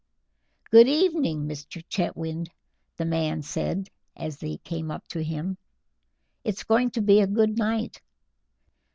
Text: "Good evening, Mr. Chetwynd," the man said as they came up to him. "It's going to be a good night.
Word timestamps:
"Good 0.71 0.87
evening, 0.87 1.47
Mr. 1.47 1.85
Chetwynd," 1.87 2.47
the 2.97 3.05
man 3.05 3.43
said 3.43 3.91
as 4.17 4.37
they 4.37 4.57
came 4.57 4.89
up 4.89 5.07
to 5.09 5.21
him. 5.23 5.59
"It's 6.43 6.63
going 6.63 6.89
to 6.97 7.01
be 7.03 7.21
a 7.21 7.27
good 7.27 7.55
night. 7.59 8.01